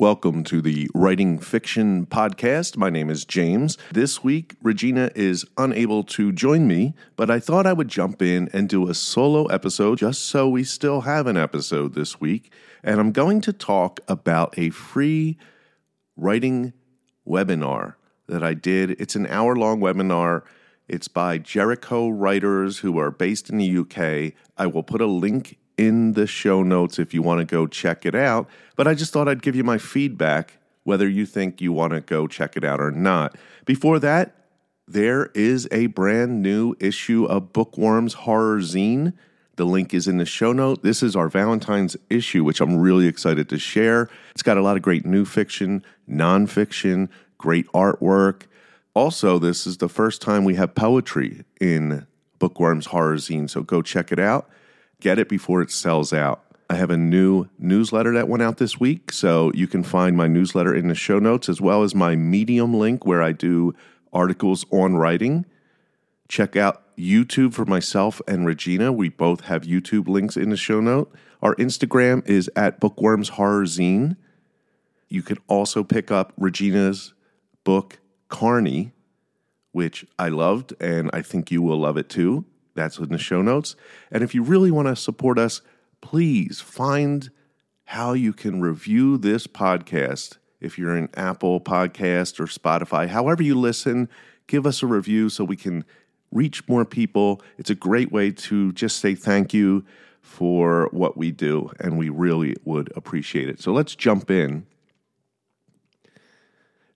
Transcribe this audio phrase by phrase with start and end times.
[0.00, 2.76] Welcome to the Writing Fiction Podcast.
[2.76, 3.78] My name is James.
[3.92, 8.50] This week, Regina is unable to join me, but I thought I would jump in
[8.52, 12.52] and do a solo episode just so we still have an episode this week.
[12.82, 15.38] And I'm going to talk about a free
[16.16, 16.72] writing
[17.24, 17.94] webinar
[18.26, 19.00] that I did.
[19.00, 20.42] It's an hour long webinar.
[20.88, 24.32] It's by Jericho writers who are based in the UK.
[24.58, 28.06] I will put a link in the show notes if you want to go check
[28.06, 28.48] it out.
[28.76, 32.00] But I just thought I'd give you my feedback, whether you think you want to
[32.00, 33.36] go check it out or not.
[33.64, 34.34] Before that,
[34.86, 39.14] there is a brand new issue of Bookworms Horror Zine.
[39.56, 40.82] The link is in the show note.
[40.82, 44.10] This is our Valentine's issue, which I'm really excited to share.
[44.32, 48.42] It's got a lot of great new fiction, nonfiction, great artwork.
[48.94, 52.06] Also, this is the first time we have poetry in
[52.38, 54.48] Bookworms Horror Zine, so go check it out.
[55.04, 56.42] Get it before it sells out.
[56.70, 60.26] I have a new newsletter that went out this week, so you can find my
[60.26, 63.74] newsletter in the show notes as well as my Medium link where I do
[64.14, 65.44] articles on writing.
[66.28, 68.94] Check out YouTube for myself and Regina.
[68.94, 71.14] We both have YouTube links in the show note.
[71.42, 74.16] Our Instagram is at Bookworms Horror Zine.
[75.10, 77.12] You can also pick up Regina's
[77.62, 77.98] book,
[78.30, 78.92] Carni,
[79.72, 82.46] which I loved, and I think you will love it too.
[82.74, 83.76] That's in the show notes.
[84.10, 85.62] And if you really want to support us,
[86.00, 87.30] please find
[87.84, 90.38] how you can review this podcast.
[90.60, 94.08] If you're in Apple Podcast or Spotify, however you listen,
[94.46, 95.84] give us a review so we can
[96.32, 97.40] reach more people.
[97.58, 99.84] It's a great way to just say thank you
[100.20, 103.60] for what we do, and we really would appreciate it.
[103.60, 104.66] So let's jump in.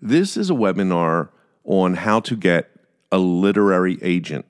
[0.00, 1.30] This is a webinar
[1.64, 2.70] on how to get
[3.10, 4.46] a literary agent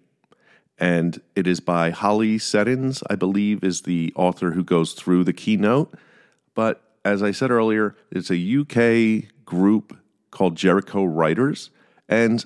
[0.79, 5.33] and it is by Holly Seddons, I believe, is the author who goes through the
[5.33, 5.95] keynote.
[6.55, 9.97] But as I said earlier, it's a UK group
[10.31, 11.71] called Jericho Writers,
[12.09, 12.45] and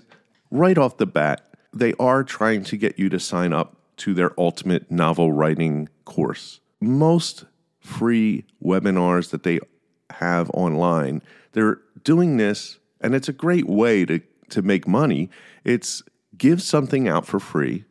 [0.51, 4.39] right off the bat, they are trying to get you to sign up to their
[4.39, 6.61] ultimate novel writing course.
[6.81, 7.45] Most
[7.81, 9.61] free webinars that they
[10.11, 14.21] have online, they're doing this, and it's a great way to,
[14.51, 15.31] to make money.
[15.65, 16.03] It's
[16.37, 17.85] give something out for free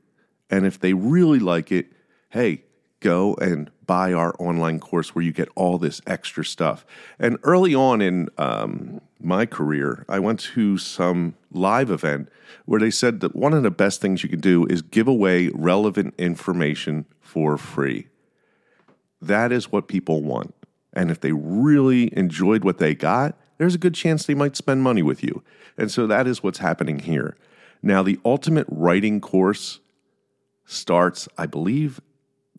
[0.50, 1.88] and if they really like it,
[2.30, 2.64] hey,
[3.00, 6.86] go and buy our online course where you get all this extra stuff.
[7.18, 12.30] And early on in um, my career, I went to some live event
[12.66, 15.50] where they said that one of the best things you can do is give away
[15.50, 18.08] relevant information for free.
[19.22, 20.54] That is what people want.
[20.94, 24.84] And if they really enjoyed what they got, there's a good chance they might spend
[24.84, 25.44] money with you.
[25.78, 27.36] And so that is what's happening here.
[27.82, 29.80] Now, the ultimate writing course
[30.70, 32.00] starts, I believe,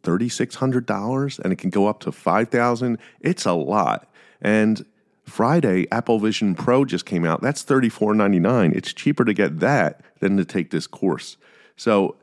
[0.03, 4.11] $3,600 and it can go up to 5000 It's a lot.
[4.41, 4.85] And
[5.25, 7.41] Friday, Apple Vision Pro just came out.
[7.41, 8.75] That's $34.99.
[8.75, 11.37] It's cheaper to get that than to take this course.
[11.77, 12.17] So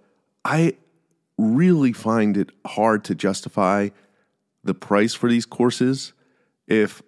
[0.44, 0.76] I
[1.38, 3.90] really find it hard to justify
[4.64, 6.14] the price for these courses.
[6.68, 7.02] If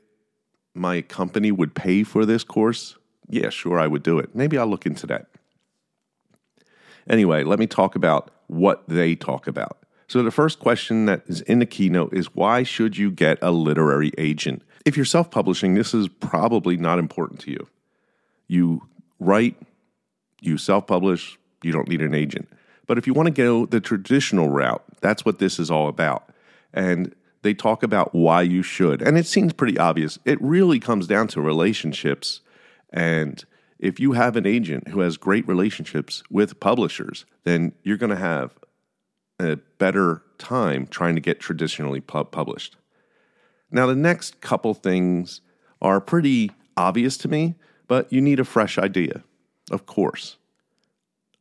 [0.73, 2.95] my company would pay for this course,
[3.27, 4.33] yeah, sure, I would do it.
[4.33, 5.27] Maybe I'll look into that.
[7.09, 9.77] Anyway, let me talk about what they talk about.
[10.07, 13.51] So, the first question that is in the keynote is why should you get a
[13.51, 14.63] literary agent?
[14.85, 17.67] If you're self publishing, this is probably not important to you.
[18.47, 18.87] You
[19.19, 19.55] write,
[20.41, 22.49] you self publish, you don't need an agent.
[22.87, 26.27] But if you want to go the traditional route, that's what this is all about.
[26.73, 29.01] And they talk about why you should.
[29.03, 30.17] And it seems pretty obvious.
[30.25, 32.41] It really comes down to relationships
[32.91, 33.45] and
[33.79, 38.15] if you have an agent who has great relationships with publishers, then you're going to
[38.15, 38.53] have
[39.39, 42.75] a better time trying to get traditionally published.
[43.71, 45.41] Now, the next couple things
[45.81, 47.55] are pretty obvious to me,
[47.87, 49.23] but you need a fresh idea,
[49.71, 50.37] of course.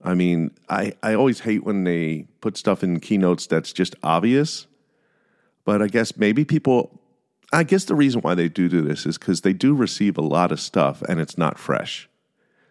[0.03, 4.69] I mean, I, I always hate when they put stuff in keynotes that's just obvious,
[5.65, 7.00] but I guess maybe people,
[7.53, 10.22] I guess the reason why they do do this is because they do receive a
[10.22, 12.09] lot of stuff and it's not fresh.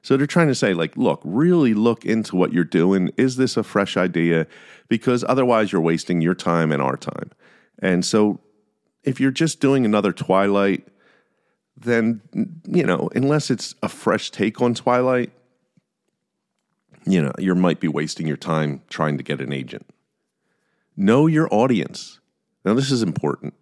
[0.07, 3.11] So they're trying to say, like, look, really look into what you're doing.
[3.17, 4.47] Is this a fresh idea?
[4.87, 7.29] Because otherwise, you're wasting your time and our time.
[7.79, 8.39] And so
[9.03, 10.87] if you're just doing another Twilight,
[11.75, 12.21] then,
[12.65, 15.33] you know, unless it's a fresh take on Twilight,
[17.05, 19.89] you know, you might be wasting your time trying to get an agent.
[20.95, 22.21] Know your audience.
[22.63, 23.55] Now, this is important.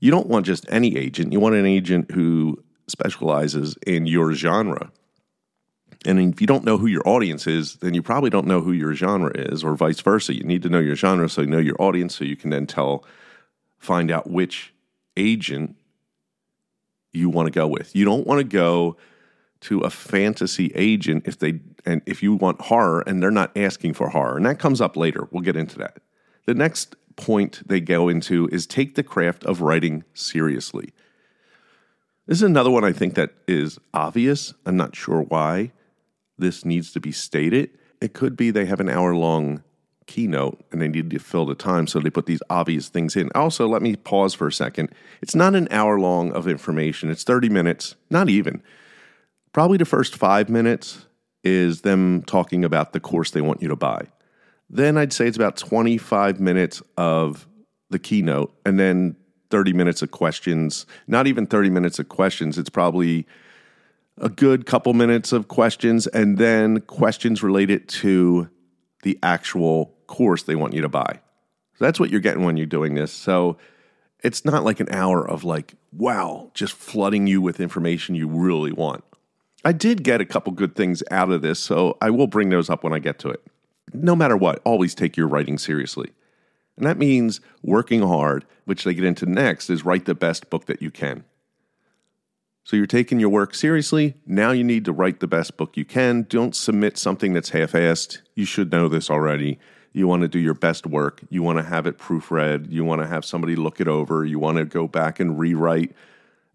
[0.00, 4.92] You don't want just any agent, you want an agent who specializes in your genre.
[6.04, 8.72] And if you don't know who your audience is, then you probably don't know who
[8.72, 10.34] your genre is, or vice versa.
[10.34, 12.66] You need to know your genre so you know your audience, so you can then
[12.66, 13.04] tell,
[13.78, 14.74] find out which
[15.16, 15.76] agent
[17.12, 17.94] you want to go with.
[17.94, 18.96] You don't want to go
[19.60, 23.94] to a fantasy agent if they and if you want horror and they're not asking
[23.94, 24.36] for horror.
[24.36, 25.28] And that comes up later.
[25.30, 25.98] We'll get into that.
[26.46, 30.92] The next point they go into is take the craft of writing seriously.
[32.26, 34.54] This is another one I think that is obvious.
[34.64, 35.72] I'm not sure why
[36.42, 37.70] this needs to be stated.
[38.00, 39.62] It could be they have an hour long
[40.06, 43.30] keynote and they need to fill the time, so they put these obvious things in.
[43.34, 44.90] Also, let me pause for a second.
[45.20, 48.62] It's not an hour long of information, it's 30 minutes, not even.
[49.52, 51.06] Probably the first five minutes
[51.44, 54.06] is them talking about the course they want you to buy.
[54.70, 57.46] Then I'd say it's about 25 minutes of
[57.90, 59.16] the keynote and then
[59.50, 60.86] 30 minutes of questions.
[61.06, 63.26] Not even 30 minutes of questions, it's probably
[64.18, 68.48] a good couple minutes of questions and then questions related to
[69.02, 71.20] the actual course they want you to buy.
[71.74, 73.12] So that's what you're getting when you're doing this.
[73.12, 73.56] So
[74.22, 78.72] it's not like an hour of like, wow, just flooding you with information you really
[78.72, 79.02] want.
[79.64, 82.68] I did get a couple good things out of this, so I will bring those
[82.68, 83.42] up when I get to it.
[83.92, 86.10] No matter what, always take your writing seriously.
[86.76, 90.66] And that means working hard, which they get into next, is write the best book
[90.66, 91.24] that you can.
[92.64, 94.14] So you're taking your work seriously.
[94.24, 96.22] Now you need to write the best book you can.
[96.28, 98.20] Don't submit something that's half assed.
[98.34, 99.58] You should know this already.
[99.92, 101.22] You want to do your best work.
[101.28, 102.70] You want to have it proofread.
[102.70, 104.24] You want to have somebody look it over.
[104.24, 105.92] You want to go back and rewrite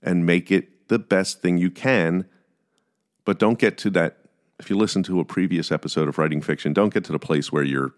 [0.01, 2.25] and make it the best thing you can.
[3.25, 4.18] But don't get to that.
[4.60, 7.51] If you listen to a previous episode of Writing Fiction, don't get to the place
[7.51, 7.94] where you're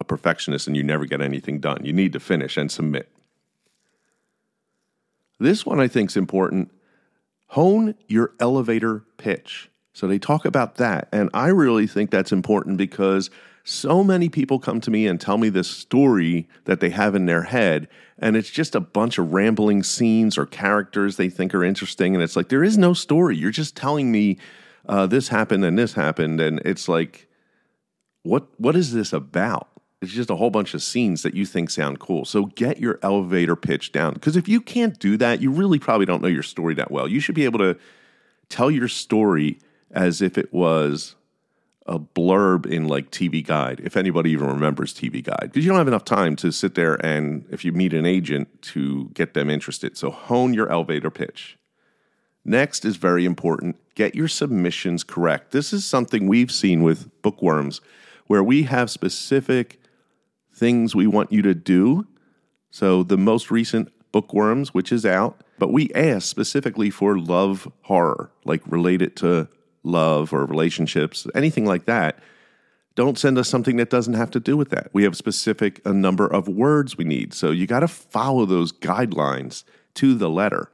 [0.00, 1.84] a perfectionist and you never get anything done.
[1.84, 3.10] You need to finish and submit.
[5.38, 6.70] This one I think is important
[7.48, 9.70] hone your elevator pitch.
[9.92, 11.08] So they talk about that.
[11.12, 13.30] And I really think that's important because
[13.62, 17.26] so many people come to me and tell me this story that they have in
[17.26, 17.88] their head.
[18.18, 22.14] And it's just a bunch of rambling scenes or characters they think are interesting.
[22.14, 23.36] And it's like, there is no story.
[23.36, 24.36] You're just telling me
[24.86, 26.40] uh, this happened and this happened.
[26.40, 27.28] And it's like,
[28.22, 29.68] what what is this about?
[30.04, 32.24] It's just a whole bunch of scenes that you think sound cool.
[32.24, 34.14] So get your elevator pitch down.
[34.14, 37.08] Because if you can't do that, you really probably don't know your story that well.
[37.08, 37.76] You should be able to
[38.48, 39.58] tell your story
[39.90, 41.16] as if it was
[41.86, 45.50] a blurb in like TV Guide, if anybody even remembers TV Guide.
[45.52, 48.62] Because you don't have enough time to sit there and, if you meet an agent,
[48.62, 49.96] to get them interested.
[49.96, 51.58] So hone your elevator pitch.
[52.44, 55.52] Next is very important get your submissions correct.
[55.52, 57.80] This is something we've seen with bookworms
[58.26, 59.80] where we have specific
[60.54, 62.06] things we want you to do.
[62.70, 68.30] So the most recent Bookworms, which is out, but we asked specifically for love horror,
[68.44, 69.48] like related to
[69.82, 72.20] love or relationships, anything like that.
[72.94, 74.88] Don't send us something that doesn't have to do with that.
[74.92, 77.34] We have specific a number of words we need.
[77.34, 79.64] So you got to follow those guidelines
[79.94, 80.70] to the letter.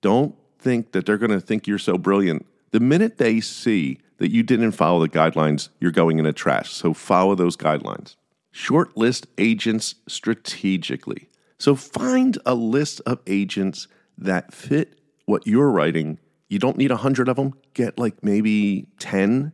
[0.00, 2.46] Don't think that they're going to think you're so brilliant.
[2.72, 6.72] The minute they see that you didn't follow the guidelines, you're going in the trash.
[6.72, 8.16] So follow those guidelines.
[8.52, 11.28] Shortlist agents strategically.
[11.58, 13.86] So find a list of agents
[14.18, 16.18] that fit what you're writing.
[16.48, 17.54] You don't need a hundred of them.
[17.74, 19.52] Get like maybe 10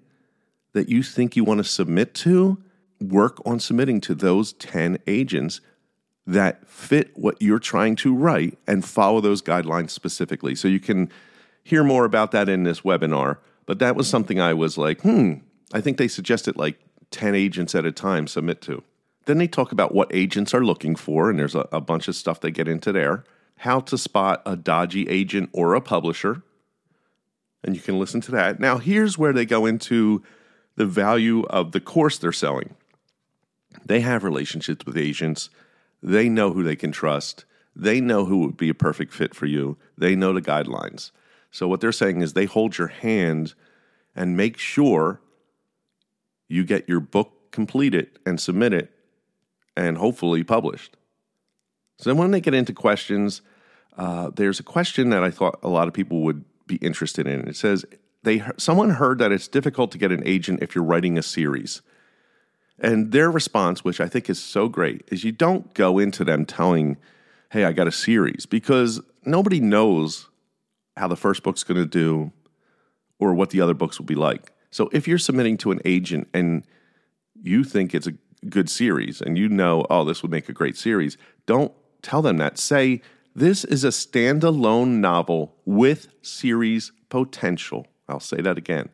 [0.73, 2.63] that you think you want to submit to.
[3.01, 5.61] Work on submitting to those 10 agents
[6.27, 10.55] that fit what you're trying to write and follow those guidelines specifically.
[10.55, 11.11] So you can
[11.63, 13.39] hear more about that in this webinar.
[13.67, 15.35] But that was something I was like, hmm,
[15.73, 16.79] I think they suggested like
[17.17, 18.83] 10 agents at a time submit to.
[19.25, 22.15] Then they talk about what agents are looking for, and there's a, a bunch of
[22.15, 23.25] stuff they get into there.
[23.57, 26.43] How to spot a dodgy agent or a publisher.
[27.65, 28.61] And you can listen to that.
[28.61, 30.23] Now, here's where they go into
[30.77, 32.75] the value of the course they're selling.
[33.83, 35.49] They have relationships with agents,
[36.03, 39.47] they know who they can trust, they know who would be a perfect fit for
[39.47, 41.13] you, they know the guidelines.
[41.51, 43.55] So, what they're saying is they hold your hand
[44.15, 45.21] and make sure
[46.49, 48.89] you get your book completed and submitted
[49.77, 50.97] and hopefully published.
[51.99, 53.43] So then when they get into questions,
[53.97, 57.49] uh, there's a question that I thought a lot of people would be interested in.
[57.49, 57.85] It says
[58.23, 61.81] they someone heard that it's difficult to get an agent if you're writing a series.
[62.79, 66.45] And their response, which I think is so great, is you don't go into them
[66.45, 66.99] telling,
[67.53, 70.29] "Hey, I got a series," because nobody knows
[70.97, 72.33] how the first book's going to do
[73.19, 74.53] or what the other books will be like.
[74.77, 76.63] So if you're submitting to an agent and
[77.43, 78.13] you think it's a
[78.51, 81.17] good series and you know, oh, this would make a great series,
[81.47, 82.59] don't tell them that.
[82.59, 83.01] Say,
[83.35, 87.87] this is a standalone novel with series potential.
[88.07, 88.91] I'll say that again.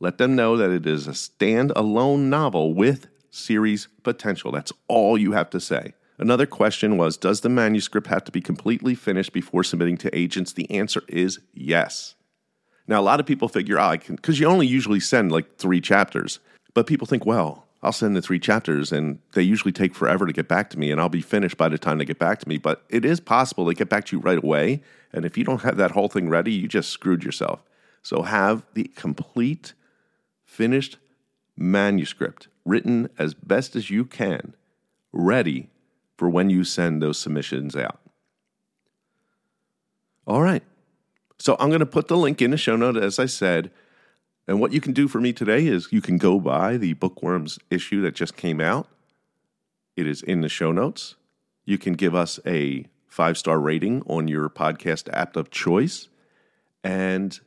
[0.00, 4.50] Let them know that it is a standalone novel with series potential.
[4.50, 5.92] That's all you have to say.
[6.16, 10.54] Another question was Does the manuscript have to be completely finished before submitting to agents?
[10.54, 12.14] The answer is yes.
[12.86, 15.56] Now, a lot of people figure, oh, I can, because you only usually send like
[15.56, 16.40] three chapters.
[16.74, 20.32] But people think, well, I'll send the three chapters and they usually take forever to
[20.32, 22.48] get back to me and I'll be finished by the time they get back to
[22.48, 22.58] me.
[22.58, 24.82] But it is possible they get back to you right away.
[25.12, 27.62] And if you don't have that whole thing ready, you just screwed yourself.
[28.02, 29.74] So have the complete,
[30.44, 30.98] finished
[31.56, 34.54] manuscript written as best as you can,
[35.12, 35.68] ready
[36.16, 37.98] for when you send those submissions out.
[40.26, 40.62] All right.
[41.42, 43.72] So I'm going to put the link in the show note, as I said.
[44.46, 47.58] And what you can do for me today is you can go buy the Bookworms
[47.68, 48.86] issue that just came out.
[49.96, 51.16] It is in the show notes.
[51.64, 56.08] You can give us a five star rating on your podcast app of choice.
[56.84, 57.40] And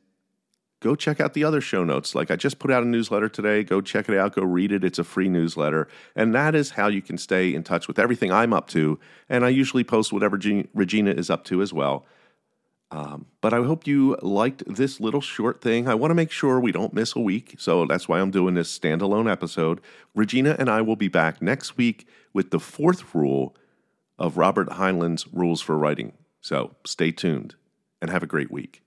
[0.81, 2.13] go check out the other show notes.
[2.13, 3.63] Like I just put out a newsletter today.
[3.63, 4.35] Go check it out.
[4.35, 4.83] Go read it.
[4.83, 5.87] It's a free newsletter.
[6.17, 8.99] And that is how you can stay in touch with everything I'm up to.
[9.29, 10.37] And I usually post whatever
[10.73, 12.05] Regina is up to as well.
[12.91, 15.87] Um, but I hope you liked this little short thing.
[15.87, 18.53] I want to make sure we don't miss a week, so that's why I'm doing
[18.53, 19.81] this standalone episode.
[20.13, 23.55] Regina and I will be back next week with the fourth rule
[24.17, 26.13] of Robert Heinlein's Rules for Writing.
[26.41, 27.55] So stay tuned
[28.01, 28.84] and have a great week.